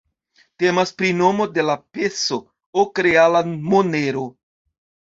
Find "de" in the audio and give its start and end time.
1.59-1.67